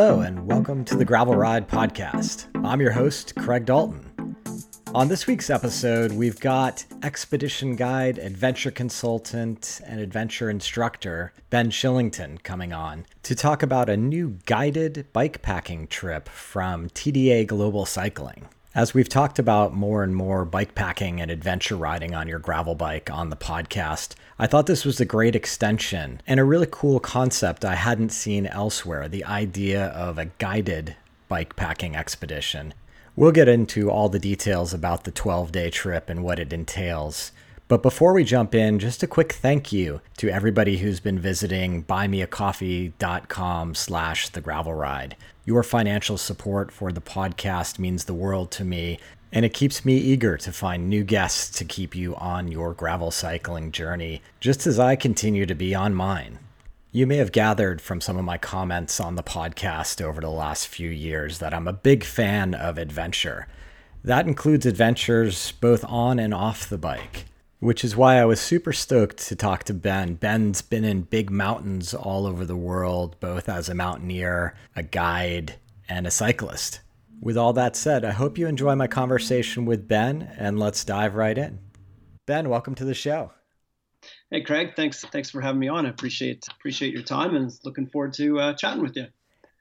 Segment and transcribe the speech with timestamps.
[0.00, 2.46] Hello, and welcome to the Gravel Ride Podcast.
[2.64, 4.36] I'm your host, Craig Dalton.
[4.94, 12.40] On this week's episode, we've got expedition guide, adventure consultant, and adventure instructor Ben Shillington
[12.44, 18.46] coming on to talk about a new guided bikepacking trip from TDA Global Cycling.
[18.74, 22.74] As we've talked about more and more bike packing and adventure riding on your gravel
[22.74, 27.00] bike on the podcast, I thought this was a great extension and a really cool
[27.00, 30.96] concept I hadn't seen elsewhere the idea of a guided
[31.28, 32.74] bike packing expedition.
[33.16, 37.32] We'll get into all the details about the 12 day trip and what it entails.
[37.68, 41.84] But before we jump in, just a quick thank you to everybody who's been visiting
[41.84, 45.16] buymeacoffee.com slash the gravel ride.
[45.44, 48.98] Your financial support for the podcast means the world to me,
[49.34, 53.10] and it keeps me eager to find new guests to keep you on your gravel
[53.10, 56.38] cycling journey, just as I continue to be on mine.
[56.90, 60.68] You may have gathered from some of my comments on the podcast over the last
[60.68, 63.46] few years that I'm a big fan of adventure.
[64.02, 67.26] That includes adventures both on and off the bike
[67.60, 70.14] which is why I was super stoked to talk to Ben.
[70.14, 75.56] Ben's been in big mountains all over the world, both as a mountaineer, a guide,
[75.88, 76.80] and a cyclist.
[77.20, 81.16] With all that said, I hope you enjoy my conversation with Ben, and let's dive
[81.16, 81.58] right in.
[82.26, 83.32] Ben, welcome to the show.
[84.30, 84.74] Hey, Craig.
[84.76, 85.04] Thanks.
[85.04, 85.86] Thanks for having me on.
[85.86, 89.06] I appreciate appreciate your time, and looking forward to uh, chatting with you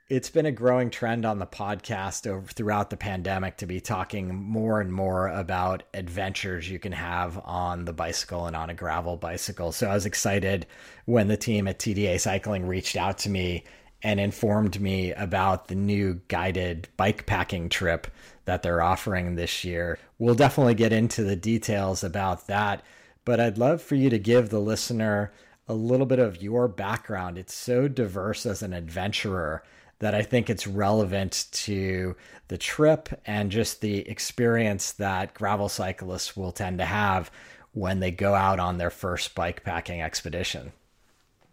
[0.10, 4.34] it's been a growing trend on the podcast over throughout the pandemic to be talking
[4.34, 9.18] more and more about adventures you can have on the bicycle and on a gravel
[9.18, 9.74] bicycle.
[9.74, 10.66] So I was excited
[11.06, 13.66] when the team at TDA Cycling reached out to me
[14.02, 18.08] and informed me about the new guided bike packing trip
[18.46, 20.00] that they're offering this year.
[20.20, 22.82] We'll definitely get into the details about that,
[23.26, 25.34] but I'd love for you to give the listener
[25.68, 27.38] a little bit of your background.
[27.38, 29.64] It's so diverse as an adventurer
[30.00, 32.16] that I think it's relevant to
[32.48, 37.32] the trip and just the experience that gravel cyclists will tend to have
[37.74, 40.72] when they go out on their first bike packing expedition.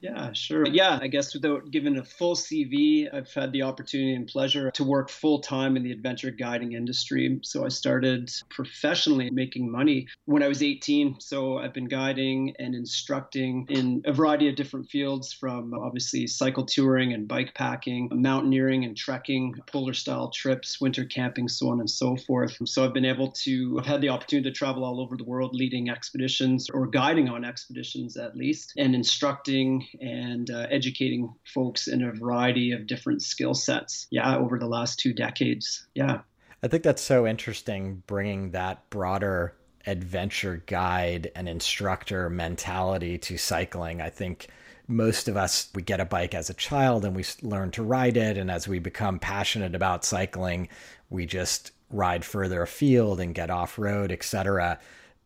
[0.05, 0.67] Yeah, sure.
[0.67, 4.85] Yeah, I guess without giving a full CV, I've had the opportunity and pleasure to
[4.85, 7.41] work full time in the adventure guiding industry.
[7.43, 11.21] So I started professionally making money when I was 18.
[11.21, 16.67] So I've been guiding and instructing in a variety of different fields from obviously cycle
[16.67, 21.89] touring and bike packing, mountaineering and trekking, polar style trips, winter camping, so on and
[21.89, 22.59] so forth.
[22.67, 25.55] So I've been able to, I've had the opportunity to travel all over the world
[25.55, 32.03] leading expeditions or guiding on expeditions at least and instructing and uh, educating folks in
[32.03, 34.07] a variety of different skill sets.
[34.11, 35.87] Yeah, over the last two decades.
[35.95, 36.21] Yeah.
[36.63, 39.55] I think that's so interesting bringing that broader
[39.87, 44.01] adventure guide and instructor mentality to cycling.
[44.01, 44.49] I think
[44.89, 48.17] most of us we get a bike as a child and we learn to ride
[48.17, 50.69] it and as we become passionate about cycling,
[51.11, 54.79] we just ride further afield and get off road, etc.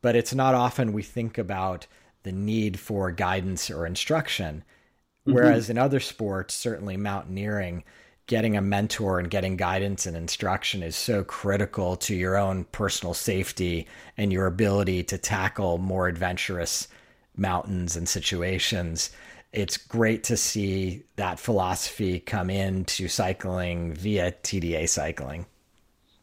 [0.02, 1.86] But it's not often we think about
[2.28, 4.62] the need for guidance or instruction.
[5.26, 5.32] Mm-hmm.
[5.32, 7.84] Whereas in other sports, certainly mountaineering,
[8.26, 13.14] getting a mentor and getting guidance and instruction is so critical to your own personal
[13.14, 13.86] safety
[14.18, 16.86] and your ability to tackle more adventurous
[17.34, 19.08] mountains and situations.
[19.54, 25.46] It's great to see that philosophy come into cycling via TDA cycling.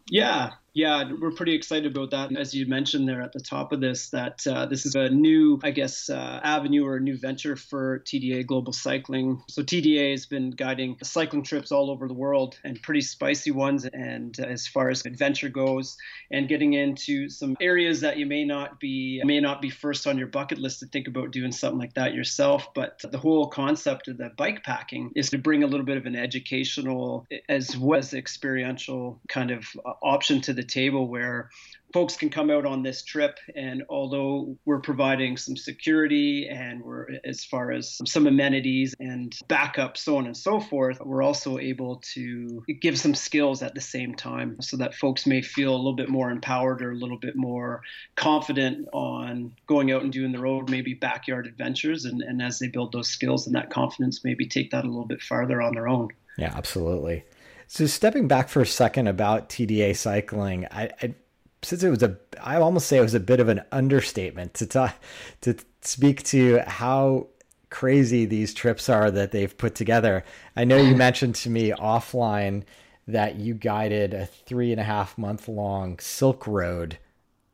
[0.08, 2.38] Yeah, yeah, we're pretty excited about that.
[2.38, 5.58] As you mentioned there at the top of this, that uh, this is a new,
[5.64, 9.42] I guess, uh, avenue or a new venture for TDA Global Cycling.
[9.48, 13.86] So TDA has been guiding cycling trips all over the world and pretty spicy ones.
[13.86, 15.96] And uh, as far as adventure goes,
[16.30, 20.18] and getting into some areas that you may not be may not be first on
[20.18, 22.74] your bucket list to think about doing something like that yourself.
[22.74, 26.06] But the whole concept of the bike packing is to bring a little bit of
[26.06, 31.50] an educational as well as experiential kind of uh, option to the table where
[31.96, 33.40] folks can come out on this trip.
[33.56, 39.96] And although we're providing some security and we're as far as some amenities and backup
[39.96, 44.14] so on and so forth we're also able to give some skills at the same
[44.14, 47.38] time so that folks may feel a little bit more empowered or a little bit
[47.38, 47.82] more
[48.18, 52.04] confident on going out and doing the road maybe backyard adventures.
[52.04, 55.06] And, and as they build those skills and that confidence maybe take that a little
[55.06, 56.10] bit farther on their own.
[56.38, 57.24] Yeah absolutely
[57.68, 61.16] so stepping back for a second about TDA cycling, I, I
[61.64, 64.66] since it was a I almost say it was a bit of an understatement to
[64.66, 64.96] talk
[65.42, 67.28] to speak to how
[67.70, 70.24] crazy these trips are that they've put together.
[70.56, 72.64] I know you mentioned to me offline
[73.08, 76.98] that you guided a three and a half month long Silk Road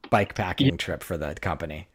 [0.09, 0.75] bike packing yeah.
[0.75, 1.87] trip for the company.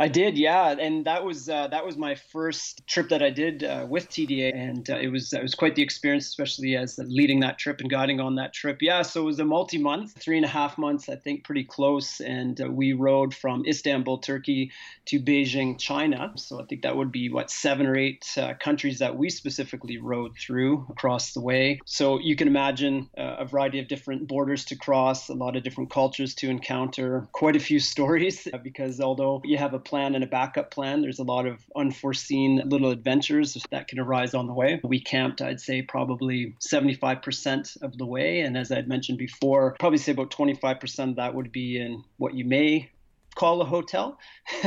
[0.00, 3.64] I did, yeah, and that was uh, that was my first trip that I did
[3.64, 7.40] uh, with TDA, and uh, it was it was quite the experience, especially as leading
[7.40, 8.78] that trip and guiding on that trip.
[8.80, 12.20] Yeah, so it was a multi-month, three and a half months, I think, pretty close,
[12.20, 14.70] and uh, we rode from Istanbul, Turkey,
[15.06, 16.32] to Beijing, China.
[16.36, 19.98] So I think that would be what seven or eight uh, countries that we specifically
[19.98, 21.80] rode through across the way.
[21.86, 25.64] So you can imagine uh, a variety of different borders to cross, a lot of
[25.64, 30.22] different cultures to encounter, quite a few stories because although you have a plan and
[30.22, 31.00] a backup plan.
[31.00, 34.80] There's a lot of unforeseen little adventures that can arise on the way.
[34.84, 38.40] We camped, I'd say, probably 75% of the way.
[38.40, 42.34] And as I'd mentioned before, probably say about 25% of that would be in what
[42.34, 42.90] you may
[43.34, 44.18] call a hotel,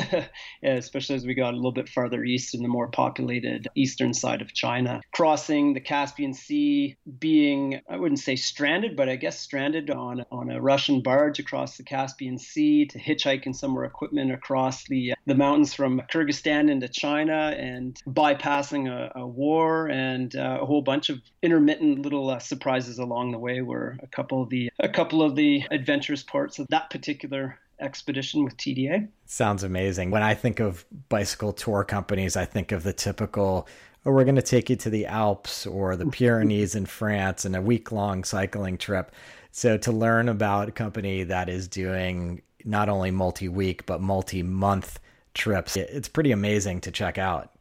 [0.63, 4.41] especially as we got a little bit farther east in the more populated eastern side
[4.41, 5.01] of China.
[5.11, 10.49] Crossing the Caspian Sea, being, I wouldn't say stranded, but I guess stranded on, on
[10.49, 15.35] a Russian barge across the Caspian Sea to hitchhiking some our equipment across the, the
[15.35, 21.09] mountains from Kyrgyzstan into China and bypassing a, a war and uh, a whole bunch
[21.09, 25.21] of intermittent little uh, surprises along the way were a couple of the a couple
[25.21, 29.07] of the adventurous parts of that particular expedition with TDA.
[29.25, 30.11] Sounds amazing.
[30.11, 33.67] When I think of bicycle tour companies, I think of the typical
[34.05, 36.11] oh, we're going to take you to the Alps or the mm-hmm.
[36.11, 39.11] Pyrenees in France and a week long cycling trip.
[39.51, 44.43] So to learn about a company that is doing not only multi week, but multi
[44.43, 44.99] month
[45.33, 47.51] trips, it's pretty amazing to check out.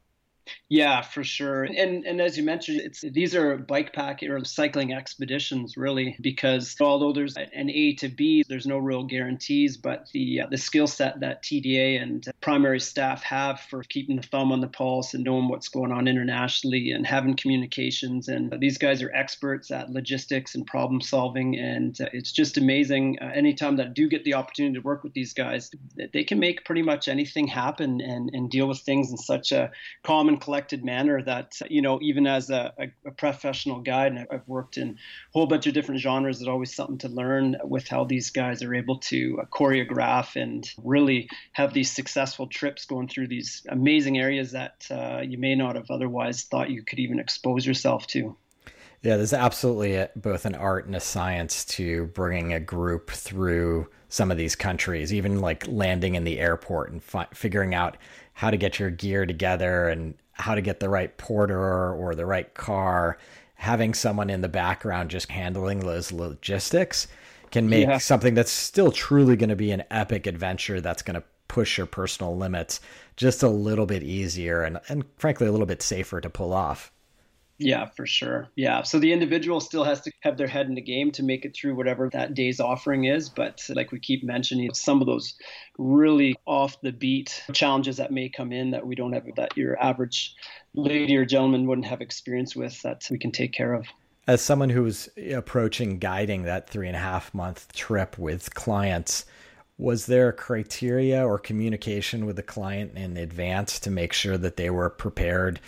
[0.73, 1.65] Yeah, for sure.
[1.65, 6.77] And and as you mentioned, it's these are bike pack or cycling expeditions really because
[6.81, 10.87] although there's an A to B, there's no real guarantees, but the uh, the skill
[10.87, 15.25] set that TDA and primary staff have for keeping the thumb on the pulse and
[15.25, 20.55] knowing what's going on internationally and having communications and these guys are experts at logistics
[20.55, 24.35] and problem solving and uh, it's just amazing uh, anytime that I do get the
[24.35, 25.71] opportunity to work with these guys
[26.13, 29.73] they can make pretty much anything happen and and deal with things in such a
[30.05, 32.73] common collected manner that you know even as a,
[33.07, 34.95] a, professional guide and I've worked in a
[35.33, 38.75] whole bunch of different genres there's always something to learn with how these guys are
[38.75, 44.53] able to uh, choreograph and really have these successful trips going through these amazing areas
[44.53, 48.37] that uh, you may not have otherwise thought you could even expose yourself to.
[49.03, 53.89] Yeah, there's absolutely a, both an art and a science to bringing a group through
[54.11, 57.97] some of these countries, even like landing in the airport and fi- figuring out
[58.35, 62.27] how to get your gear together and how to get the right porter or the
[62.27, 63.19] right car,
[63.55, 67.09] having someone in the background just handling those logistics
[67.51, 67.99] can make yeah.
[67.99, 71.87] something that's still truly going to be an epic adventure that's going to push your
[71.87, 72.81] personal limits
[73.17, 76.93] just a little bit easier and, and frankly a little bit safer to pull off.
[77.63, 78.49] Yeah, for sure.
[78.57, 78.83] Yeah.
[78.83, 81.55] So the individual still has to have their head in the game to make it
[81.55, 83.29] through whatever that day's offering is.
[83.29, 85.35] But like we keep mentioning, some of those
[85.77, 89.79] really off the beat challenges that may come in that we don't have that your
[89.79, 90.35] average
[90.75, 93.87] lady or gentleman wouldn't have experience with that we can take care of.
[94.27, 99.27] As someone who's approaching guiding that three and a half month trip with clients,
[99.77, 104.57] was there a criteria or communication with the client in advance to make sure that
[104.57, 105.61] they were prepared?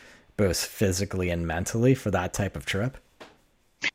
[0.42, 2.98] Both physically and mentally for that type of trip?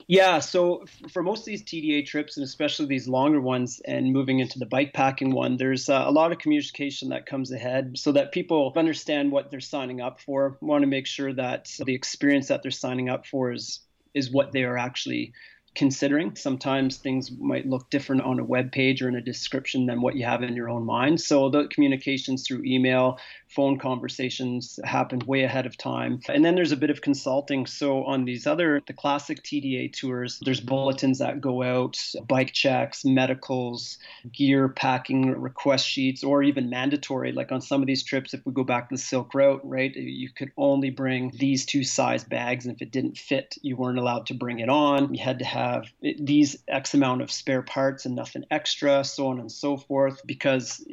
[0.07, 4.39] Yeah, so for most of these TDA trips, and especially these longer ones, and moving
[4.39, 8.13] into the bike packing one, there's uh, a lot of communication that comes ahead so
[8.13, 10.57] that people understand what they're signing up for.
[10.61, 13.81] Want to make sure that the experience that they're signing up for is
[14.13, 15.33] is what they are actually
[15.77, 16.35] considering.
[16.35, 20.15] Sometimes things might look different on a web page or in a description than what
[20.15, 21.21] you have in your own mind.
[21.21, 26.19] So the communications through email, phone conversations happened way ahead of time.
[26.29, 27.65] And then there's a bit of consulting.
[27.65, 33.05] So on these other, the classic TDA tours, there's bulletins that go out, bike checks,
[33.05, 33.97] medicals,
[34.31, 37.31] gear packing request sheets, or even mandatory.
[37.31, 39.95] Like on some of these trips, if we go back to the Silk Route, right,
[39.95, 42.65] you could only bring these two size bags.
[42.65, 45.13] And if it didn't fit, you weren't allowed to bring it on.
[45.13, 49.39] You had to have these X amount of spare parts and nothing extra, so on
[49.39, 50.85] and so forth, because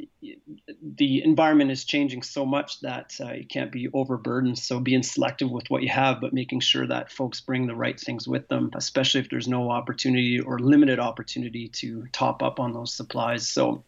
[0.82, 4.58] the environment is changing so much that uh, you can't be overburdened.
[4.58, 7.98] So being selective with what you have, but making sure that folks bring the right
[7.98, 12.72] things with them, especially if there's no opportunity or limited opportunity to top up on
[12.72, 13.48] those supplies.
[13.48, 13.82] So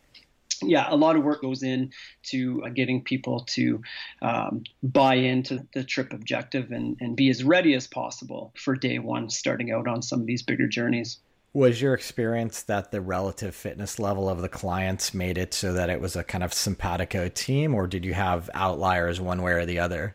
[0.63, 1.93] yeah, a lot of work goes in
[2.25, 3.83] to uh, getting people to
[4.23, 8.99] um, buy into the trip objective and, and be as ready as possible for day
[8.99, 11.19] one, starting out on some of these bigger journeys.
[11.57, 15.89] Was your experience that the relative fitness level of the clients made it so that
[15.89, 19.65] it was a kind of simpatico team, or did you have outliers one way or
[19.65, 20.15] the other?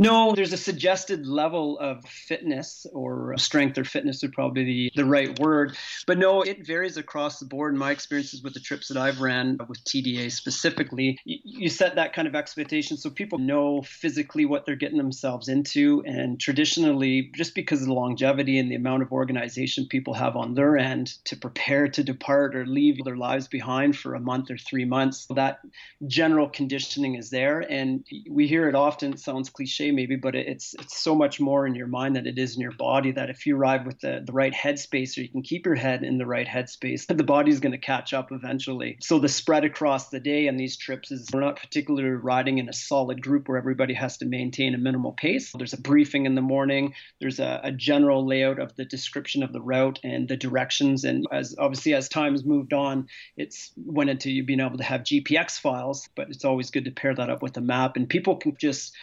[0.00, 5.04] No, there's a suggested level of fitness or strength or fitness would probably be the
[5.04, 5.76] right word.
[6.06, 7.74] But no, it varies across the board.
[7.74, 12.26] My experiences with the trips that I've ran with TDA specifically, you set that kind
[12.26, 16.02] of expectation so people know physically what they're getting themselves into.
[16.06, 20.54] And traditionally, just because of the longevity and the amount of organization people have on
[20.54, 24.56] their end to prepare to depart or leave their lives behind for a month or
[24.56, 25.60] three months, that
[26.06, 27.60] general conditioning is there.
[27.70, 31.66] And we hear it often, it sounds cliche maybe, but it's it's so much more
[31.66, 34.22] in your mind than it is in your body that if you arrive with the,
[34.24, 37.60] the right headspace or you can keep your head in the right headspace, the body's
[37.60, 38.96] going to catch up eventually.
[39.00, 42.68] So the spread across the day on these trips is we're not particularly riding in
[42.68, 45.52] a solid group where everybody has to maintain a minimal pace.
[45.52, 49.52] There's a briefing in the morning, there's a, a general layout of the description of
[49.52, 51.04] the route and the directions.
[51.04, 55.02] And as obviously as time's moved on, it's went into you being able to have
[55.02, 57.96] GPX files, but it's always good to pair that up with a map.
[57.96, 58.94] And people can just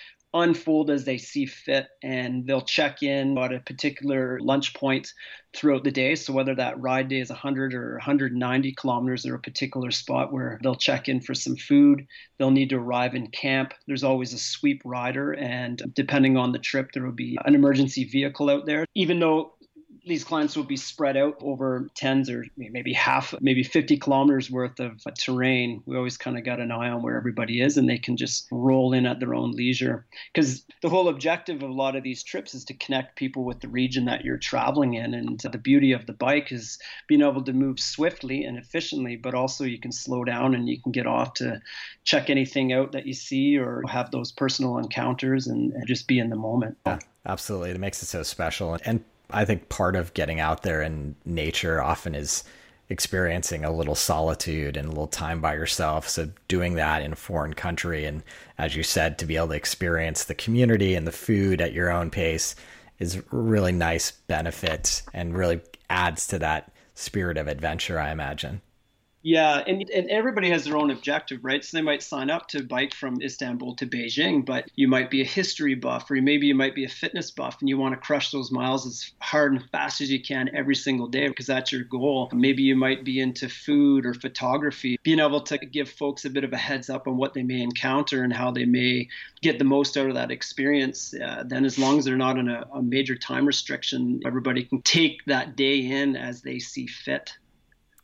[0.42, 5.14] unfold as they see fit and they'll check in at a particular lunch point
[5.56, 6.16] throughout the day.
[6.16, 10.60] So whether that ride day is 100 or 190 kilometers or a particular spot where
[10.62, 12.06] they'll check in for some food
[12.38, 13.74] they'll need to arrive in camp.
[13.88, 18.04] There's always a sweep rider and depending on the trip there will be an emergency
[18.04, 18.86] vehicle out there.
[18.96, 19.54] Even though
[20.08, 24.80] these clients will be spread out over tens or maybe half, maybe 50 kilometers worth
[24.80, 25.84] of terrain.
[25.86, 28.48] We always kind of got an eye on where everybody is and they can just
[28.52, 30.06] roll in at their own leisure.
[30.34, 33.60] Because the whole objective of a lot of these trips is to connect people with
[33.60, 35.14] the region that you're traveling in.
[35.14, 39.34] And the beauty of the bike is being able to move swiftly and efficiently, but
[39.34, 41.62] also you can slow down and you can get off to
[42.04, 46.20] check anything out that you see or have those personal encounters and, and just be
[46.20, 46.78] in the moment.
[46.86, 47.72] Yeah, absolutely.
[47.72, 48.78] It makes it so special.
[48.86, 52.44] And I think part of getting out there in nature often is
[52.90, 56.08] experiencing a little solitude and a little time by yourself.
[56.08, 58.24] So doing that in a foreign country and
[58.58, 61.92] as you said, to be able to experience the community and the food at your
[61.92, 62.56] own pace
[63.00, 68.62] is really nice benefit and really adds to that spirit of adventure, I imagine.
[69.24, 71.66] Yeah, and, and everybody has their own objective, right?
[71.66, 75.22] So they might sign up to bike from Istanbul to Beijing, but you might be
[75.22, 78.00] a history buff, or maybe you might be a fitness buff, and you want to
[78.00, 81.72] crush those miles as hard and fast as you can every single day because that's
[81.72, 82.30] your goal.
[82.32, 85.00] Maybe you might be into food or photography.
[85.04, 87.62] Being able to give folks a bit of a heads up on what they may
[87.62, 89.10] encounter and how they may
[89.42, 92.48] get the most out of that experience, uh, then as long as they're not in
[92.48, 97.34] a, a major time restriction, everybody can take that day in as they see fit.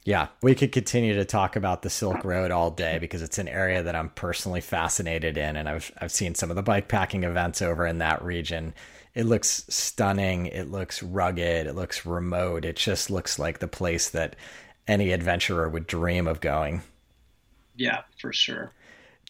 [0.05, 3.47] Yeah, we could continue to talk about the Silk Road all day because it's an
[3.47, 7.23] area that I'm personally fascinated in, and I've I've seen some of the bike packing
[7.23, 8.73] events over in that region.
[9.15, 10.47] It looks stunning.
[10.47, 11.67] It looks rugged.
[11.67, 12.65] It looks remote.
[12.65, 14.35] It just looks like the place that
[14.87, 16.81] any adventurer would dream of going.
[17.75, 18.73] Yeah, for sure.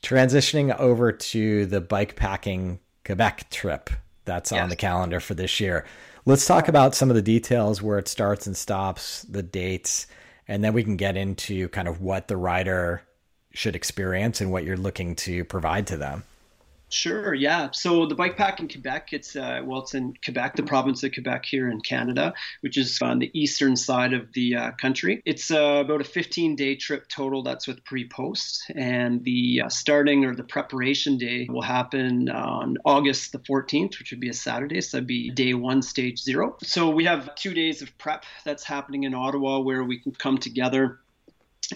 [0.02, 3.90] Transitioning over to the bike packing Quebec trip
[4.26, 4.62] that's yes.
[4.62, 5.86] on the calendar for this year.
[6.26, 10.08] Let's talk about some of the details where it starts and stops, the dates
[10.48, 13.04] and then we can get into kind of what the rider
[13.52, 16.24] should experience and what you're looking to provide to them.
[16.94, 17.34] Sure.
[17.34, 17.72] Yeah.
[17.72, 21.12] So the bike pack in Quebec, it's uh, well, it's in Quebec, the province of
[21.12, 25.20] Quebec here in Canada, which is on the eastern side of the uh, country.
[25.26, 27.42] It's uh, about a 15-day trip total.
[27.42, 33.32] That's with pre-post, and the uh, starting or the preparation day will happen on August
[33.32, 34.80] the 14th, which would be a Saturday.
[34.80, 36.58] So that'd be day one, stage zero.
[36.62, 40.38] So we have two days of prep that's happening in Ottawa where we can come
[40.38, 41.00] together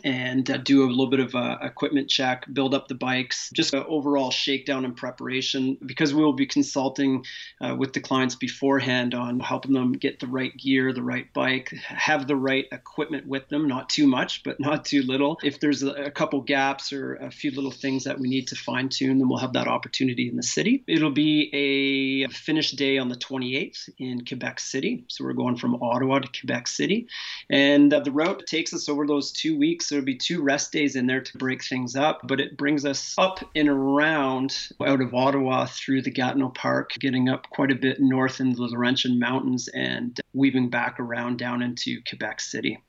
[0.03, 3.73] and uh, do a little bit of a equipment check, build up the bikes, just
[3.73, 7.25] an overall shakedown and preparation because we will be consulting
[7.61, 11.69] uh, with the clients beforehand on helping them get the right gear, the right bike,
[11.87, 15.37] have the right equipment with them, not too much, but not too little.
[15.43, 18.55] If there's a, a couple gaps or a few little things that we need to
[18.55, 20.83] fine tune, then we'll have that opportunity in the city.
[20.87, 25.05] It'll be a finish day on the 28th in Quebec City.
[25.07, 27.07] So we're going from Ottawa to Quebec City.
[27.49, 29.89] And uh, the route takes us over those two weeks weeks.
[29.89, 33.13] There'll be two rest days in there to break things up, but it brings us
[33.19, 37.99] up and around out of Ottawa through the Gatineau Park, getting up quite a bit
[37.99, 42.81] north in the Laurentian Mountains and weaving back around down into Quebec City.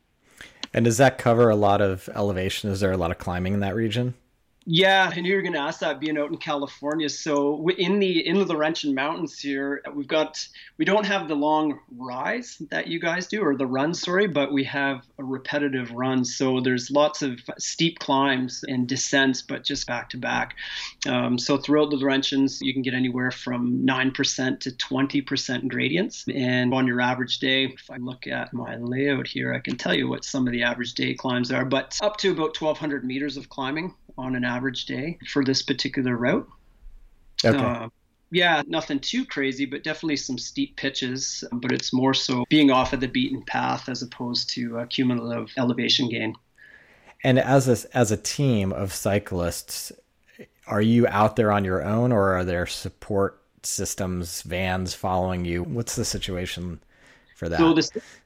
[0.73, 2.71] And does that cover a lot of elevation?
[2.71, 4.14] Is there a lot of climbing in that region?
[4.71, 7.09] Yeah, and you're going to ask that being out in California.
[7.09, 10.47] So in the in the Laurentian Mountains here, we've got
[10.77, 14.53] we don't have the long rise that you guys do or the run, sorry, but
[14.53, 16.23] we have a repetitive run.
[16.23, 20.55] So there's lots of steep climbs and descents, but just back to back.
[21.07, 25.67] Um, so throughout the Laurentians, you can get anywhere from nine percent to twenty percent
[25.69, 26.27] gradients.
[26.35, 29.95] And on your average day, if I look at my layout here, I can tell
[29.95, 33.39] you what some of the average day climbs are, but up to about 1,200 meters
[33.39, 36.49] of climbing on an average day for this particular route.
[37.45, 37.57] Okay.
[37.57, 37.89] Uh,
[38.31, 41.45] Yeah, nothing too crazy, but definitely some steep pitches.
[41.51, 45.51] But it's more so being off of the beaten path as opposed to a cumulative
[45.57, 46.35] elevation gain.
[47.25, 49.93] And as a, as a team of cyclists,
[50.67, 55.63] are you out there on your own or are there support systems, vans following you?
[55.63, 56.81] What's the situation
[57.38, 57.59] for that?
[57.59, 57.73] So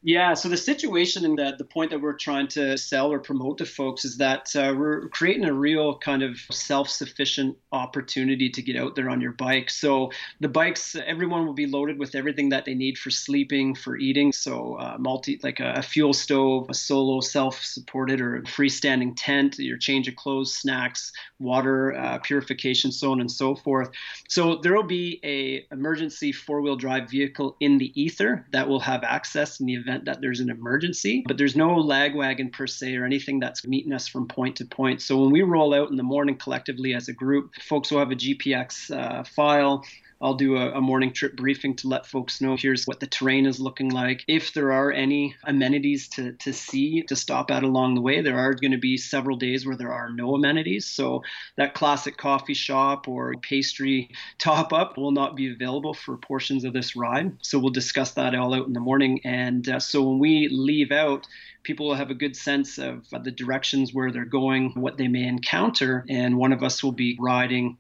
[0.03, 3.59] yeah, so the situation and the, the point that we're trying to sell or promote
[3.59, 8.75] to folks is that uh, we're creating a real kind of self-sufficient opportunity to get
[8.75, 9.69] out there on your bike.
[9.69, 13.97] So the bikes, everyone will be loaded with everything that they need for sleeping, for
[13.97, 14.33] eating.
[14.33, 19.77] So uh, multi, like a, a, fuel stove, a solo self-supported or freestanding tent, your
[19.77, 23.91] change of clothes, snacks, water, uh, purification, so on and so forth.
[24.29, 29.02] So there will be a emergency four-wheel drive vehicle in the ether that will have
[29.05, 32.97] access in the event that there's an emergency, but there's no lag wagon per se
[32.97, 35.03] or anything that's meeting us from point to point.
[35.03, 38.11] So when we roll out in the morning collectively as a group, folks will have
[38.11, 39.85] a GPX uh, file
[40.23, 43.45] I'll do a, a, morning trip briefing to let folks know here's what the terrain
[43.45, 44.25] is looking like.
[44.29, 48.39] If there are any amenities to, to see, to stop at along the way, there
[48.39, 50.87] are going to be several days where there are no amenities.
[50.87, 51.23] So
[51.57, 56.73] that classic coffee shop or pastry top up will not be available for portions of
[56.73, 57.37] this ride.
[57.43, 59.21] So we'll discuss that all out in the morning.
[59.25, 61.27] And uh, so when we leave out,
[61.65, 65.27] people will have a good sense of the directions where they're going, what they may
[65.27, 67.79] encounter, and one of us will be riding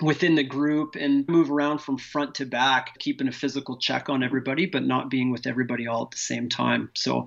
[0.00, 4.22] within the group and move around from front to back, keeping a physical check on
[4.22, 6.90] everybody, but not being with everybody all at the same time.
[6.94, 7.26] So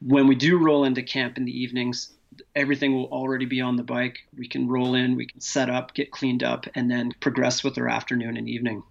[0.00, 2.12] when we do roll into camp in the evenings,
[2.54, 4.18] everything will already be on the bike.
[4.36, 7.78] We can roll in, we can set up, get cleaned up, and then progress with
[7.78, 8.82] our afternoon and evening.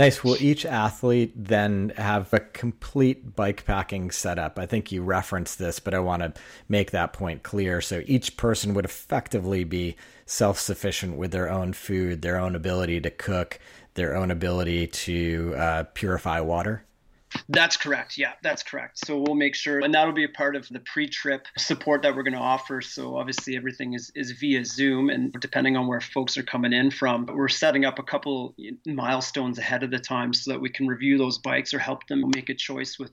[0.00, 0.24] Nice.
[0.24, 4.58] Will each athlete then have a complete bike packing setup?
[4.58, 6.32] I think you referenced this, but I want to
[6.70, 7.82] make that point clear.
[7.82, 13.02] So each person would effectively be self sufficient with their own food, their own ability
[13.02, 13.58] to cook,
[13.92, 16.82] their own ability to uh, purify water.
[17.48, 18.18] That's correct.
[18.18, 19.04] Yeah, that's correct.
[19.04, 22.22] So we'll make sure, and that'll be a part of the pre-trip support that we're
[22.22, 22.80] going to offer.
[22.80, 26.90] So obviously everything is, is via Zoom, and depending on where folks are coming in
[26.90, 28.54] from, but we're setting up a couple
[28.86, 32.24] milestones ahead of the time so that we can review those bikes or help them
[32.34, 33.12] make a choice with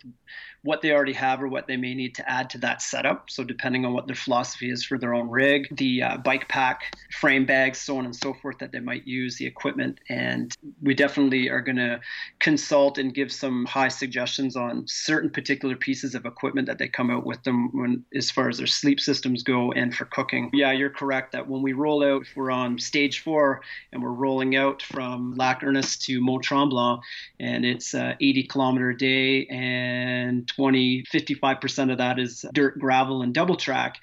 [0.64, 3.30] what they already have or what they may need to add to that setup.
[3.30, 6.96] So depending on what their philosophy is for their own rig, the uh, bike pack,
[7.12, 10.94] frame bags, so on and so forth that they might use, the equipment, and we
[10.94, 12.00] definitely are going to
[12.40, 17.12] consult and give some high suggestions on certain particular pieces of equipment that they come
[17.12, 20.50] out with them when as far as their sleep systems go and for cooking.
[20.54, 24.12] Yeah, you're correct that when we roll out, if we're on stage four and we're
[24.12, 27.02] rolling out from Lac Ernest to Mont Tremblant,
[27.42, 33.24] and it's uh, 80 kilometer a day and 20, 55% of that is dirt, gravel,
[33.24, 33.98] and double track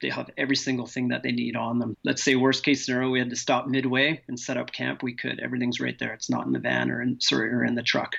[0.00, 1.96] they have every single thing that they need on them.
[2.04, 5.02] Let's say worst case scenario, we had to stop midway and set up camp.
[5.02, 5.40] We could.
[5.40, 6.12] Everything's right there.
[6.12, 8.16] It's not in the van or in sorry or in the truck.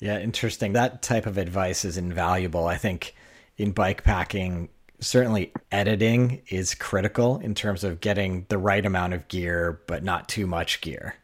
[0.00, 0.72] Yeah, interesting.
[0.72, 2.66] That type of advice is invaluable.
[2.66, 3.14] I think
[3.58, 9.28] in bike packing, certainly editing is critical in terms of getting the right amount of
[9.28, 11.14] gear, but not too much gear.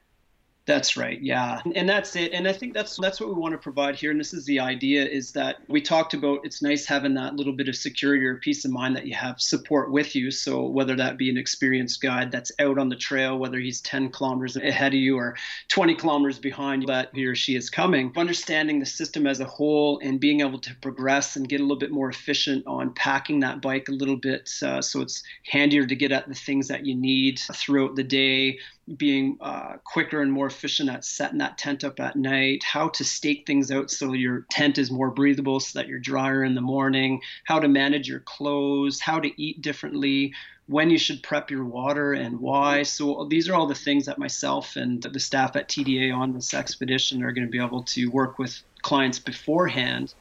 [0.67, 1.23] That's right.
[1.23, 1.63] Yeah.
[1.77, 2.33] And that's it.
[2.33, 4.11] And I think that's that's what we want to provide here.
[4.11, 7.53] And this is the idea is that we talked about it's nice having that little
[7.53, 10.33] bit of security or peace of mind that you have support with you.
[10.33, 14.11] So whether that be an experienced guide that's out on the trail, whether he's 10
[14.11, 15.37] kilometers ahead of you or
[15.69, 19.45] 20 kilometers behind you, that he or she is coming, understanding the system as a
[19.45, 23.39] whole and being able to progress and get a little bit more efficient on packing
[23.39, 26.85] that bike a little bit uh, so it's handier to get at the things that
[26.85, 28.59] you need throughout the day
[28.97, 33.05] being uh, quicker and more efficient at setting that tent up at night, how to
[33.05, 36.61] stake things out so your tent is more breathable so that you're drier in the
[36.61, 40.33] morning, how to manage your clothes, how to eat differently,
[40.67, 42.83] when you should prep your water and why.
[42.83, 46.55] So these are all the things that myself and the staff at TDA on this
[46.55, 50.15] expedition are going to be able to work with clients beforehand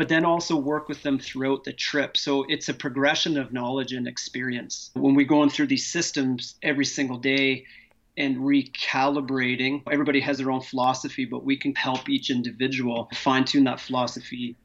[0.00, 2.16] but then also work with them throughout the trip.
[2.16, 4.90] So it's a progression of knowledge and experience.
[4.94, 7.66] When we're going through these systems every single day,
[8.20, 9.82] and recalibrating.
[9.90, 14.56] Everybody has their own philosophy, but we can help each individual fine tune that philosophy,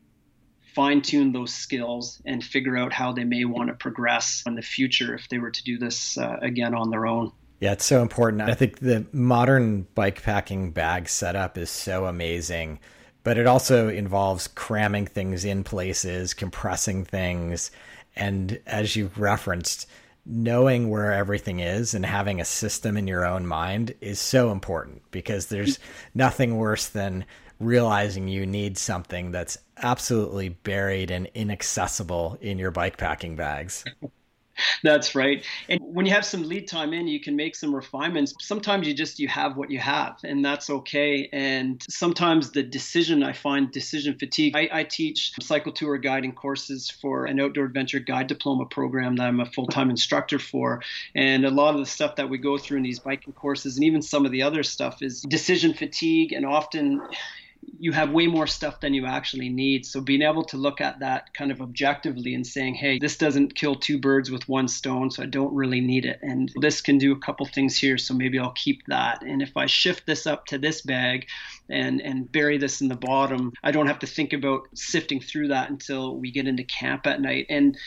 [0.76, 4.62] fine tune those skills, and figure out how they may want to progress in the
[4.62, 7.32] future if they were to do this uh, again on their own.
[7.62, 8.42] Yeah, it's so important.
[8.42, 12.80] I think the modern bike packing bag setup is so amazing,
[13.24, 17.72] but it also involves cramming things in places, compressing things,
[18.18, 19.88] and as you referenced,
[20.26, 25.02] knowing where everything is and having a system in your own mind is so important
[25.12, 25.80] because there's
[26.16, 27.26] nothing worse than
[27.60, 33.86] realizing you need something that's absolutely buried and inaccessible in your bike packing bags.
[34.84, 35.44] That's right.
[35.70, 38.34] And when you have some lead time in, you can make some refinements.
[38.40, 41.30] Sometimes you just you have what you have, and that's okay.
[41.32, 44.56] And sometimes the decision I find decision fatigue.
[44.56, 49.28] I, I teach cycle tour guiding courses for an outdoor adventure guide diploma program that
[49.28, 50.82] I'm a full time instructor for.
[51.14, 53.84] And a lot of the stuff that we go through in these biking courses, and
[53.86, 56.34] even some of the other stuff, is decision fatigue.
[56.34, 57.02] And often
[57.78, 59.86] you have way more stuff than you actually need.
[59.86, 63.56] So being able to look at that kind of objectively and saying, hey, this doesn't
[63.56, 66.20] kill two birds with one stone, so I don't really need it.
[66.22, 69.22] And this can do a couple things here, so maybe I'll keep that.
[69.24, 71.28] And if I shift this up to this bag
[71.70, 75.50] and and bury this in the bottom, I don't have to think about sifting through
[75.50, 77.48] that until we get into camp at night.
[77.50, 77.78] And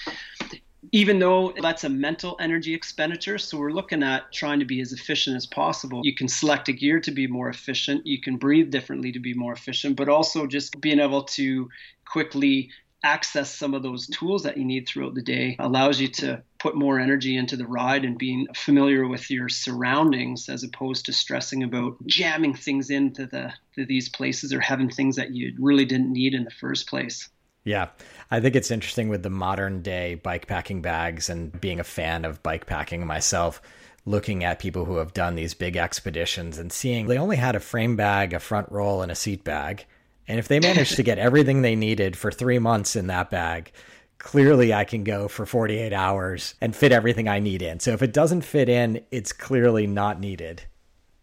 [0.92, 4.92] even though that's a mental energy expenditure, so we're looking at trying to be as
[4.92, 6.00] efficient as possible.
[6.04, 9.34] You can select a gear to be more efficient, you can breathe differently to be
[9.34, 11.68] more efficient, but also just being able to
[12.04, 12.70] quickly
[13.04, 16.74] access some of those tools that you need throughout the day allows you to put
[16.74, 21.62] more energy into the ride and being familiar with your surroundings as opposed to stressing
[21.62, 26.12] about jamming things into the to these places or having things that you really didn't
[26.12, 27.28] need in the first place.
[27.68, 27.88] Yeah.
[28.30, 32.24] I think it's interesting with the modern day bike packing bags and being a fan
[32.24, 33.60] of bike packing myself,
[34.06, 37.60] looking at people who have done these big expeditions and seeing they only had a
[37.60, 39.84] frame bag, a front roll, and a seat bag.
[40.26, 43.70] And if they managed to get everything they needed for three months in that bag,
[44.16, 47.80] clearly I can go for 48 hours and fit everything I need in.
[47.80, 50.62] So if it doesn't fit in, it's clearly not needed.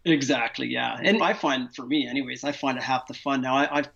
[0.04, 0.96] Exactly, yeah.
[1.02, 3.42] And I find, for me, anyways, I find it half the fun.
[3.42, 3.88] Now, I, have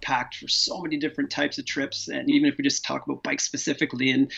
[0.00, 2.08] packed for so many different types of trips.
[2.08, 4.30] And even if we just talk about bikes specifically, and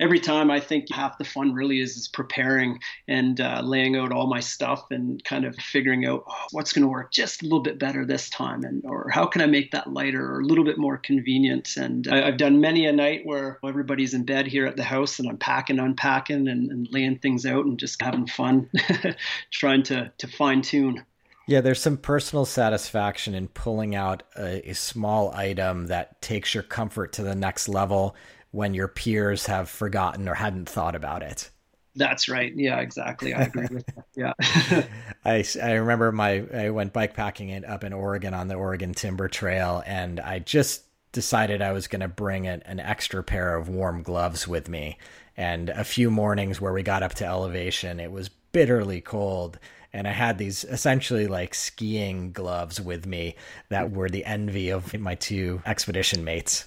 [0.00, 4.12] every time I think half the fun really is, is preparing and uh, laying out
[4.12, 7.44] all my stuff and kind of figuring out oh, what's going to work just a
[7.44, 10.44] little bit better this time, and or how can I make that lighter or a
[10.44, 11.76] little bit more convenient.
[11.76, 15.18] And I, have done many a night where everybody's in bed here at the house,
[15.18, 18.70] and I'm packing, unpacking, and, and laying things out and just having fun,
[19.50, 21.04] trying to to fine tune.
[21.46, 26.62] Yeah, there's some personal satisfaction in pulling out a, a, small item that takes your
[26.62, 28.16] comfort to the next level
[28.50, 31.50] when your peers have forgotten or hadn't thought about it.
[31.96, 32.52] That's right.
[32.56, 33.34] Yeah, exactly.
[33.34, 34.04] I agree with that.
[34.16, 34.86] Yeah.
[35.24, 38.94] I, I remember my I went bike packing it up in Oregon on the Oregon
[38.94, 43.54] Timber Trail, and I just decided I was going to bring an, an extra pair
[43.54, 44.98] of warm gloves with me.
[45.36, 49.58] And a few mornings where we got up to elevation, it was bitterly cold
[49.94, 53.36] and I had these essentially like skiing gloves with me
[53.68, 56.66] that were the envy of my two expedition mates.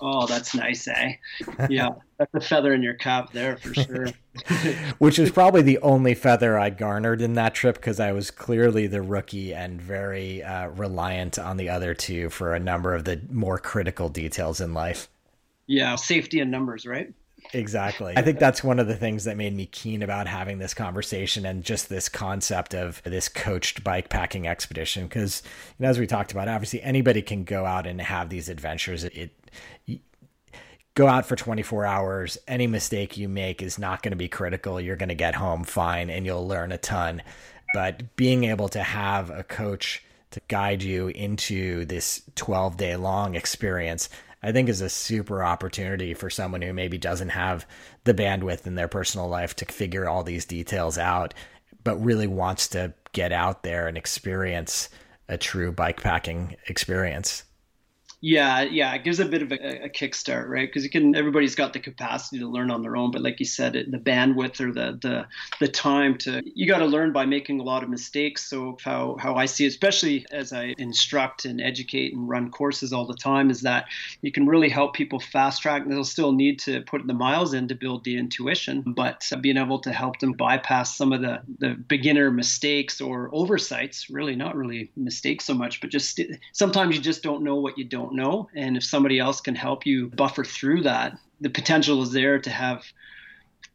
[0.00, 1.12] Oh, that's nice, eh?
[1.68, 4.06] Yeah, that's a feather in your cap there for sure.
[4.98, 8.86] Which is probably the only feather I garnered in that trip because I was clearly
[8.86, 13.20] the rookie and very uh, reliant on the other two for a number of the
[13.30, 15.08] more critical details in life.
[15.66, 17.12] Yeah, safety in numbers, right?
[17.54, 18.14] Exactly.
[18.16, 21.46] I think that's one of the things that made me keen about having this conversation
[21.46, 25.04] and just this concept of this coached bike packing expedition.
[25.04, 25.42] Because,
[25.78, 29.04] you know, as we talked about, obviously anybody can go out and have these adventures.
[29.04, 29.30] It,
[29.86, 30.00] it
[30.94, 32.38] go out for 24 hours.
[32.46, 34.80] Any mistake you make is not going to be critical.
[34.80, 37.22] You're going to get home fine and you'll learn a ton.
[37.72, 43.34] But being able to have a coach to guide you into this 12 day long
[43.34, 44.08] experience
[44.44, 47.66] I think is a super opportunity for someone who maybe doesn't have
[48.04, 51.32] the bandwidth in their personal life to figure all these details out,
[51.82, 54.90] but really wants to get out there and experience
[55.30, 57.44] a true bike packing experience.
[58.26, 60.66] Yeah, yeah, it gives a bit of a, a kickstart, right?
[60.66, 63.44] Because you can everybody's got the capacity to learn on their own, but like you
[63.44, 65.26] said, it, the bandwidth or the the
[65.60, 68.48] the time to you got to learn by making a lot of mistakes.
[68.48, 72.94] So how how I see, it, especially as I instruct and educate and run courses
[72.94, 73.84] all the time, is that
[74.22, 75.86] you can really help people fast track.
[75.86, 79.80] They'll still need to put the miles in to build the intuition, but being able
[79.80, 84.90] to help them bypass some of the the beginner mistakes or oversights, really not really
[84.96, 86.18] mistakes so much, but just
[86.52, 88.48] sometimes you just don't know what you don't know.
[88.54, 92.50] And if somebody else can help you buffer through that, the potential is there to
[92.50, 92.84] have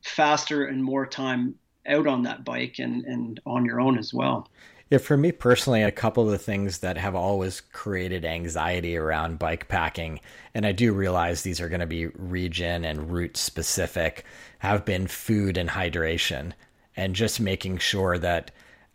[0.02, 1.56] faster and more time
[1.88, 4.48] out on that bike and, and on your own as well.
[4.90, 9.38] Yeah, for me personally, a couple of the things that have always created anxiety around
[9.38, 10.20] bike packing,
[10.56, 14.26] and I do realize these are going to be region and route specific,
[14.60, 16.54] have been food and hydration,
[16.98, 18.50] and just making sure that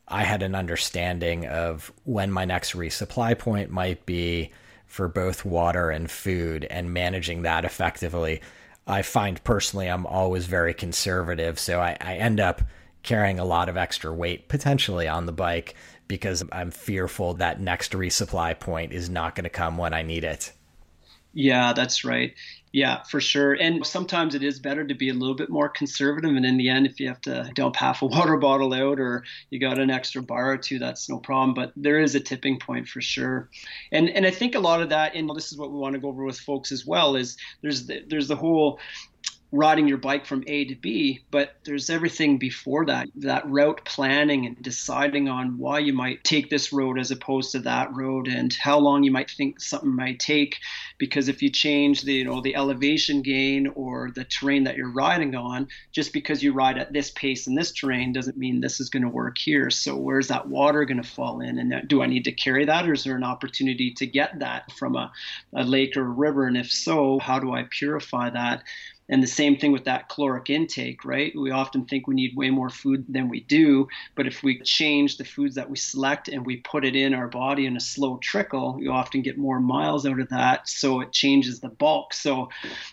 [0.09, 4.51] I had an understanding of when my next resupply point might be,
[4.95, 8.41] for both water and food and managing that effectively.
[8.87, 12.63] I find personally I'm always very conservative, so I, I end up
[13.03, 15.75] carrying a lot of extra weight potentially on the bike
[16.07, 20.23] because I'm fearful that next resupply point is not going to come when I need
[20.23, 20.53] it.
[21.33, 22.33] Yeah, that's right.
[22.75, 23.53] Yeah, for sure.
[23.53, 26.35] And sometimes it is better to be a little bit more conservative.
[26.35, 29.23] And in the end, if you have to dump half a water bottle out or
[29.51, 31.55] you got an extra bar or two, that's no problem.
[31.55, 33.49] But there is a tipping point for sure.
[33.93, 36.01] And and I think a lot of that, and this is what we want to
[36.01, 38.81] go over with folks as well, is there's the, there's the whole
[39.55, 44.47] riding your bike from A to B, but there's everything before that, that route planning
[44.47, 48.53] and deciding on why you might take this road as opposed to that road and
[48.53, 50.59] how long you might think something might take.
[50.99, 54.91] Because if you change the, you know, the elevation gain or the terrain that you're
[54.91, 58.81] riding on, just because you ride at this pace in this terrain doesn't mean this
[58.81, 59.71] is going to work here.
[59.71, 61.61] So where's that water going to fall in?
[61.61, 64.41] And uh, do I need to carry that or is there an opportunity to get
[64.41, 65.13] that from a,
[65.55, 66.49] a lake or a river?
[66.49, 68.65] And if so, how do I purify that?
[69.09, 71.33] And the same thing with that caloric intake, right?
[71.37, 75.19] We often think we need way more food than we do, but if we change
[75.19, 78.17] the foods that we select and we put it in our body in a slow
[78.23, 80.69] trickle, you often get more miles out of that.
[80.69, 82.15] So it changes the bulk.
[82.15, 82.49] So,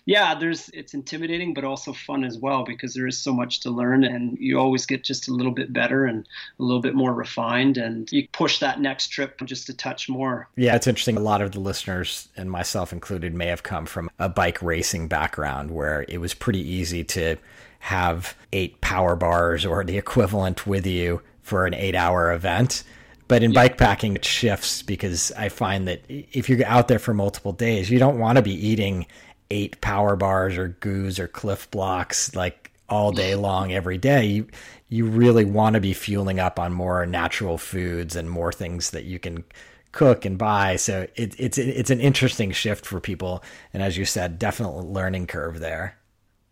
[0.05, 3.71] yeah, there's it's intimidating, but also fun as well because there is so much to
[3.71, 6.27] learn, and you always get just a little bit better and
[6.59, 10.49] a little bit more refined, and you push that next trip just a touch more.
[10.55, 11.17] Yeah, it's interesting.
[11.17, 15.07] A lot of the listeners, and myself included, may have come from a bike racing
[15.07, 17.37] background where it was pretty easy to
[17.79, 22.83] have eight power bars or the equivalent with you for an eight hour event.
[23.27, 23.61] But in yeah.
[23.61, 27.89] bike packing, it shifts because I find that if you're out there for multiple days,
[27.89, 29.05] you don't want to be eating
[29.49, 34.25] eight power bars or GUs or Clif Bloks like all day long every day.
[34.25, 34.47] You,
[34.89, 39.05] you really want to be fueling up on more natural foods and more things that
[39.05, 39.45] you can
[39.91, 40.75] cook and buy.
[40.75, 45.27] So it, it's it's an interesting shift for people, and as you said, definitely learning
[45.27, 45.97] curve there.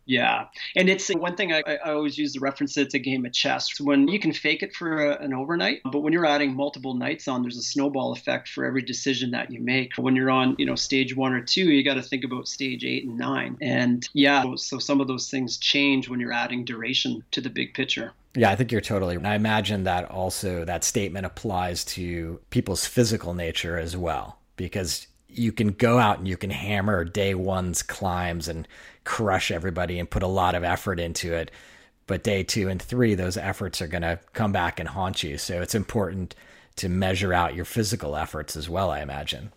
[0.09, 0.45] Yeah.
[0.75, 3.79] And it's one thing I, I always use the reference it's a game of chess.
[3.79, 7.27] When you can fake it for a, an overnight, but when you're adding multiple nights
[7.27, 9.93] on, there's a snowball effect for every decision that you make.
[9.97, 12.83] When you're on, you know, stage one or two, you got to think about stage
[12.83, 13.55] eight and nine.
[13.61, 17.75] And yeah, so some of those things change when you're adding duration to the big
[17.75, 18.11] picture.
[18.35, 19.17] Yeah, I think you're totally.
[19.17, 25.51] I imagine that also that statement applies to people's physical nature as well, because you
[25.51, 28.67] can go out and you can hammer day one's climbs and
[29.03, 31.51] crush everybody and put a lot of effort into it.
[32.07, 35.37] But day two and three, those efforts are going to come back and haunt you.
[35.37, 36.33] So it's important
[36.77, 39.51] to measure out your physical efforts as well, I imagine.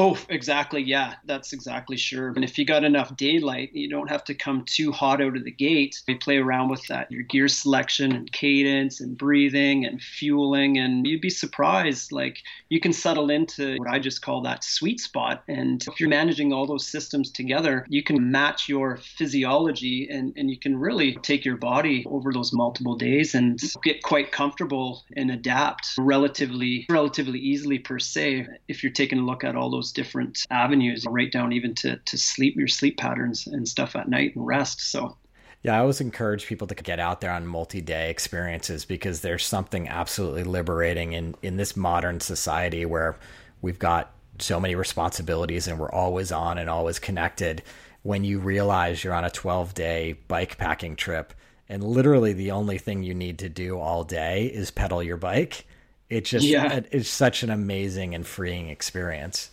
[0.00, 0.80] Oh, exactly.
[0.80, 2.28] Yeah, that's exactly sure.
[2.28, 5.42] And if you got enough daylight, you don't have to come too hot out of
[5.42, 6.00] the gate.
[6.06, 11.04] You play around with that, your gear selection and cadence and breathing and fueling, and
[11.04, 12.12] you'd be surprised.
[12.12, 15.42] Like you can settle into what I just call that sweet spot.
[15.48, 20.48] And if you're managing all those systems together, you can match your physiology and, and
[20.48, 25.32] you can really take your body over those multiple days and get quite comfortable and
[25.32, 29.92] adapt relatively relatively easily per se if you're taking a look at all those those
[29.92, 34.34] different avenues, right down even to, to sleep, your sleep patterns and stuff at night
[34.36, 34.80] and rest.
[34.80, 35.16] So
[35.62, 39.88] yeah, I always encourage people to get out there on multi-day experiences because there's something
[39.88, 43.16] absolutely liberating in in this modern society where
[43.60, 47.62] we've got so many responsibilities and we're always on and always connected.
[48.02, 51.34] When you realize you're on a 12-day bike packing trip
[51.68, 55.66] and literally the only thing you need to do all day is pedal your bike,
[56.08, 56.80] it's just yeah.
[56.92, 59.50] it's such an amazing and freeing experience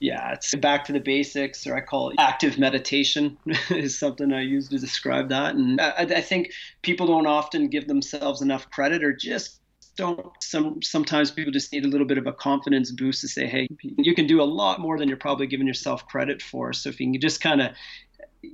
[0.00, 3.38] yeah, it's back to the basics, or I call it active meditation,
[3.70, 5.54] is something I use to describe that.
[5.54, 6.50] And I, I, think
[6.82, 9.60] people don't often give themselves enough credit, or just
[9.96, 10.26] don't.
[10.42, 13.66] Some sometimes people just need a little bit of a confidence boost to say, hey,
[13.80, 16.74] you can do a lot more than you're probably giving yourself credit for.
[16.74, 17.70] So if you can just kind of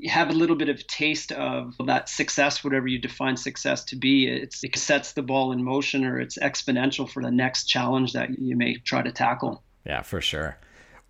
[0.07, 4.27] have a little bit of taste of that success, whatever you define success to be,
[4.27, 8.39] it's, it sets the ball in motion, or it's exponential for the next challenge that
[8.39, 9.63] you may try to tackle.
[9.85, 10.57] Yeah, for sure.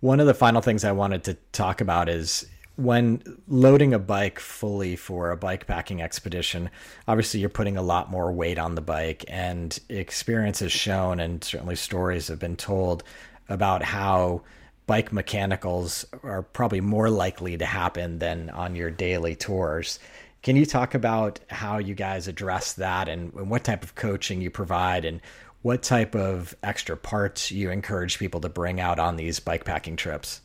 [0.03, 4.37] One of the final things I wanted to talk about is when loading a bike
[4.37, 6.69] fully for a bike packing expedition,
[7.07, 11.41] obviously you're putting a lot more weight on the bike, and experience has shown, and
[11.41, 13.05] certainly stories have been told
[13.47, 14.41] about how
[14.87, 19.99] bike mechanicals are probably more likely to happen than on your daily tours.
[20.41, 24.41] Can you talk about how you guys address that and, and what type of coaching
[24.41, 25.21] you provide and
[25.63, 29.95] what type of extra parts you encourage people to bring out on these bike packing
[29.95, 30.41] trips?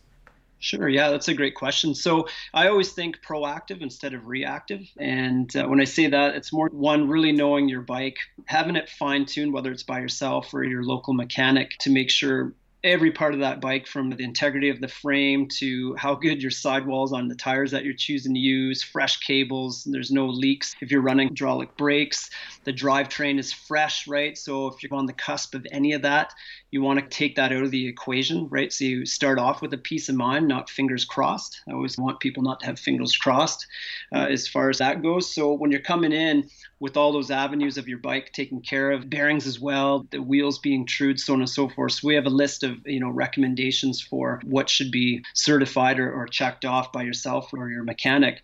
[0.60, 0.88] Sure.
[0.88, 1.94] Yeah, that's a great question.
[1.94, 4.80] So I always think proactive instead of reactive.
[4.98, 8.88] And uh, when I say that, it's more one, really knowing your bike, having it
[8.88, 12.54] fine tuned, whether it's by yourself or your local mechanic, to make sure
[12.84, 16.50] every part of that bike from the integrity of the frame to how good your
[16.50, 20.90] sidewalls on the tires that you're choosing to use, fresh cables, there's no leaks if
[20.90, 22.30] you're running hydraulic brakes,
[22.64, 24.38] the drivetrain is fresh, right?
[24.38, 26.32] So if you're on the cusp of any of that,
[26.70, 28.72] you want to take that out of the equation, right?
[28.72, 31.62] So you start off with a peace of mind, not fingers crossed.
[31.68, 33.66] I always want people not to have fingers crossed
[34.14, 35.32] uh, as far as that goes.
[35.32, 36.48] So when you're coming in
[36.80, 40.58] with all those avenues of your bike taken care of, bearings as well, the wheels
[40.58, 41.92] being trued, so on and so forth.
[41.92, 46.12] So we have a list of you know recommendations for what should be certified or,
[46.12, 48.42] or checked off by yourself or your mechanic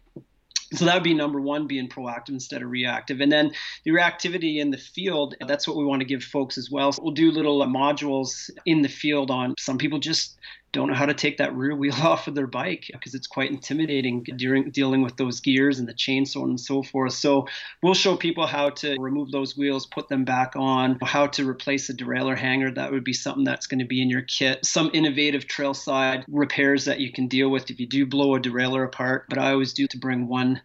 [0.76, 3.20] so that would be number one being proactive instead of reactive.
[3.20, 3.52] And then
[3.84, 6.92] the reactivity in the field that's what we want to give folks as well.
[6.92, 10.38] So we'll do little uh, modules in the field on some people just
[10.74, 13.50] don't know how to take that rear wheel off of their bike because it's quite
[13.50, 17.14] intimidating during dealing with those gears and the chain so on and so forth.
[17.14, 17.46] So
[17.82, 21.88] we'll show people how to remove those wheels, put them back on, how to replace
[21.88, 22.70] a derailleur hanger.
[22.72, 24.66] That would be something that's going to be in your kit.
[24.66, 28.40] Some innovative trail side repairs that you can deal with if you do blow a
[28.40, 29.26] derailleur apart.
[29.28, 30.60] But I always do to bring one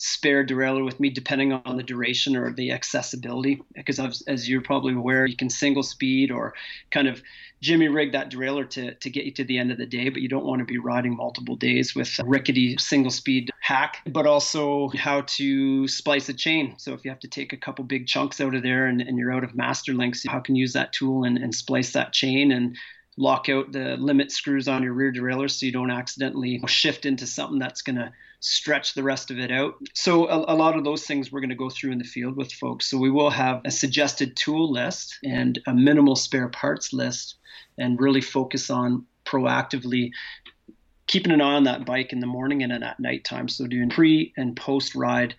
[0.00, 3.60] spare derailleur with me depending on the duration or the accessibility.
[3.74, 6.54] Because as you're probably aware you can single speed or
[6.90, 7.22] kind of
[7.60, 10.22] jimmy rig that derailleur to, to get you to the end of the day but
[10.22, 14.26] you don't want to be riding multiple days with a rickety single speed hack but
[14.26, 16.74] also how to splice a chain.
[16.78, 19.18] So if you have to take a couple big chunks out of there and, and
[19.18, 22.14] you're out of master links how can you use that tool and, and splice that
[22.14, 22.78] chain and
[23.20, 27.26] lock out the limit screws on your rear derailleur so you don't accidentally shift into
[27.26, 29.74] something that's going to stretch the rest of it out.
[29.92, 32.36] So a, a lot of those things we're going to go through in the field
[32.36, 32.90] with folks.
[32.90, 37.34] So we will have a suggested tool list and a minimal spare parts list
[37.76, 40.12] and really focus on proactively
[41.06, 43.48] keeping an eye on that bike in the morning and then at nighttime.
[43.48, 45.34] So doing pre and post ride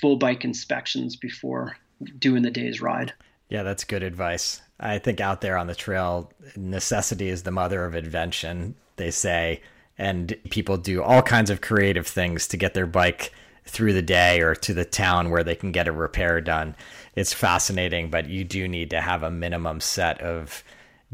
[0.00, 1.76] full bike inspections before
[2.20, 3.12] doing the day's ride.
[3.48, 4.62] Yeah, that's good advice.
[4.80, 9.60] I think out there on the trail, necessity is the mother of invention, they say
[10.00, 13.34] and people do all kinds of creative things to get their bike
[13.66, 16.74] through the day or to the town where they can get a repair done.
[17.14, 20.64] It's fascinating, but you do need to have a minimum set of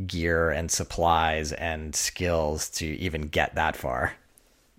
[0.07, 4.15] gear and supplies and skills to even get that far.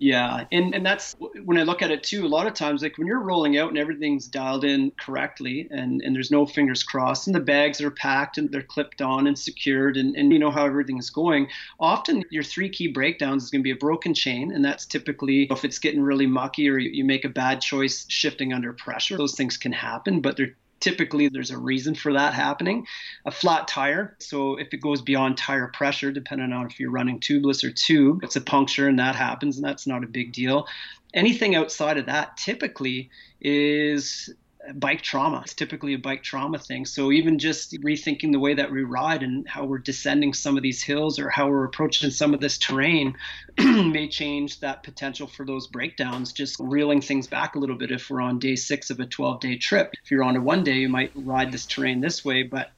[0.00, 2.24] Yeah, and and that's when I look at it too.
[2.24, 6.00] A lot of times, like when you're rolling out and everything's dialed in correctly, and
[6.02, 9.36] and there's no fingers crossed, and the bags are packed and they're clipped on and
[9.36, 11.48] secured, and and you know how everything's going.
[11.80, 15.48] Often, your three key breakdowns is going to be a broken chain, and that's typically
[15.50, 19.16] if it's getting really mucky or you, you make a bad choice shifting under pressure.
[19.16, 22.86] Those things can happen, but they're typically there's a reason for that happening.
[23.24, 27.20] A flat tire, so if it goes beyond tire pressure, depending on if you're running
[27.20, 30.66] tubeless or tube, it's a puncture and that happens, and that's not a big deal.
[31.14, 33.10] Anything outside of that typically
[33.40, 34.30] is
[34.74, 35.40] bike trauma.
[35.44, 36.86] It's typically a bike trauma thing.
[36.86, 40.62] So even just rethinking the way that we ride and how we're descending some of
[40.62, 43.14] these hills or how we're approaching some of this terrain
[43.58, 46.32] may change that potential for those breakdowns.
[46.32, 49.40] Just reeling things back a little bit if we're on day six of a 12
[49.40, 49.92] day trip.
[50.04, 52.70] If you're on a one day, you might ride this terrain this way, but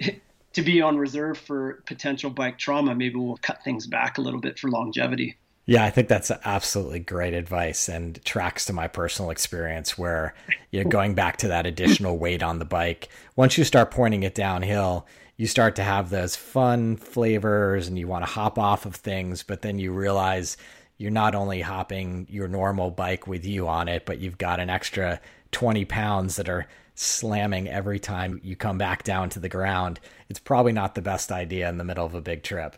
[0.52, 4.40] to be on reserve for potential bike trauma, maybe we'll cut things back a little
[4.40, 5.36] bit for longevity.
[5.68, 10.32] Yeah, I think that's absolutely great advice and tracks to my personal experience where
[10.70, 13.08] you know going back to that additional weight on the bike.
[13.34, 18.06] Once you start pointing it downhill, you start to have those fun flavors and you
[18.06, 20.56] want to hop off of things, but then you realize
[20.98, 24.70] you're not only hopping your normal bike with you on it, but you've got an
[24.70, 29.98] extra 20 pounds that are slamming every time you come back down to the ground.
[30.28, 32.76] It's probably not the best idea in the middle of a big trip.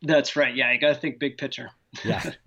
[0.00, 0.54] That's right.
[0.54, 1.70] Yeah, you got to think big picture
[2.04, 2.32] yeah.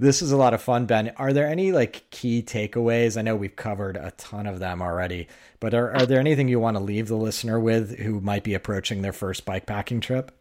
[0.00, 1.08] This is a lot of fun, Ben.
[1.16, 3.16] Are there any like key takeaways?
[3.16, 5.26] I know we've covered a ton of them already,
[5.58, 8.54] but are, are there anything you want to leave the listener with who might be
[8.54, 10.37] approaching their first bike packing trip?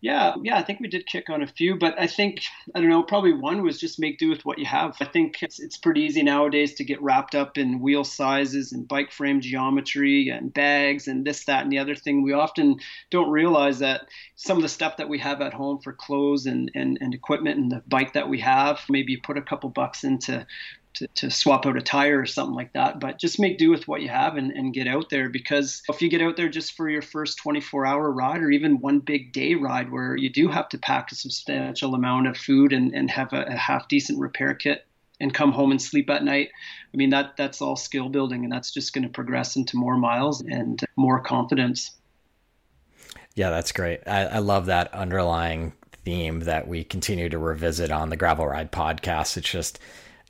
[0.00, 2.88] Yeah, yeah, I think we did kick on a few, but I think I don't
[2.88, 3.02] know.
[3.02, 4.96] Probably one was just make do with what you have.
[5.00, 8.86] I think it's, it's pretty easy nowadays to get wrapped up in wheel sizes and
[8.86, 12.22] bike frame geometry and bags and this, that, and the other thing.
[12.22, 12.76] We often
[13.10, 14.02] don't realize that
[14.36, 17.58] some of the stuff that we have at home for clothes and, and, and equipment
[17.58, 20.46] and the bike that we have, maybe you put a couple bucks into
[20.94, 23.00] to, to swap out a tire or something like that.
[23.00, 26.02] But just make do with what you have and, and get out there because if
[26.02, 29.32] you get out there just for your first 24 hour ride or even one big
[29.32, 33.10] day ride where you do have to pack a substantial amount of food and, and
[33.10, 34.84] have a, a half decent repair kit
[35.20, 36.50] and come home and sleep at night.
[36.92, 39.96] I mean that that's all skill building and that's just going to progress into more
[39.96, 41.92] miles and more confidence.
[43.34, 44.00] Yeah, that's great.
[44.06, 45.72] I, I love that underlying
[46.04, 49.36] theme that we continue to revisit on the Gravel Ride podcast.
[49.36, 49.78] It's just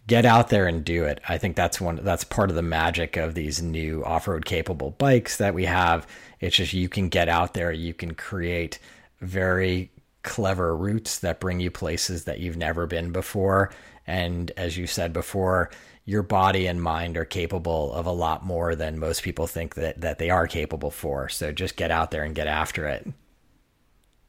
[0.08, 1.20] get out there and do it.
[1.28, 5.36] I think that's one that's part of the magic of these new off-road capable bikes
[5.36, 6.06] that we have.
[6.40, 8.80] It's just you can get out there, you can create
[9.20, 9.90] very
[10.22, 13.70] clever routes that bring you places that you've never been before.
[14.06, 15.70] And as you said before,
[16.06, 20.00] your body and mind are capable of a lot more than most people think that,
[20.00, 21.28] that they are capable for.
[21.28, 23.06] So just get out there and get after it.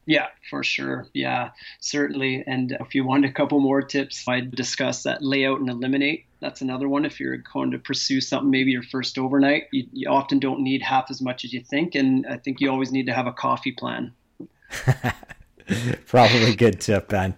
[0.06, 1.06] Yeah, for sure.
[1.12, 2.42] Yeah, certainly.
[2.46, 6.24] And if you want a couple more tips, I'd discuss that layout and eliminate.
[6.40, 7.04] That's another one.
[7.04, 10.82] If you're going to pursue something, maybe your first overnight, you, you often don't need
[10.82, 11.94] half as much as you think.
[11.94, 14.12] And I think you always need to have a coffee plan.
[16.06, 17.36] Probably good tip, Ben.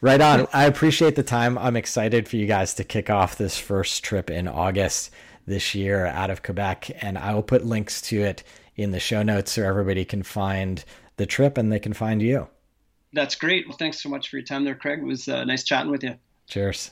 [0.00, 0.46] Right on.
[0.52, 1.58] I appreciate the time.
[1.58, 5.10] I'm excited for you guys to kick off this first trip in August
[5.46, 6.90] this year out of Quebec.
[7.02, 8.42] And I will put links to it
[8.76, 10.84] in the show notes so everybody can find
[11.16, 12.48] the trip and they can find you.
[13.12, 13.66] That's great.
[13.66, 15.00] Well, thanks so much for your time there, Craig.
[15.00, 16.16] It was uh, nice chatting with you.
[16.48, 16.90] Cheers.